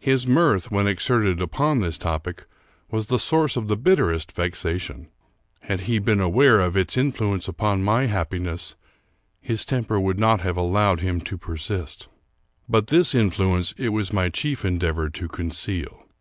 [0.00, 2.46] His mirth, when exerted upon this topic,
[2.90, 5.08] was the source of the bitterest vexation.
[5.62, 8.74] Had he been aware of its influence upon my happiness,
[9.40, 12.08] his temper would not have allowed him to persist;
[12.68, 16.02] but this influence it was my chief endeavor to con ceal.